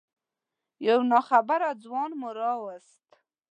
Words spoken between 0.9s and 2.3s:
ناخبره ځوان مو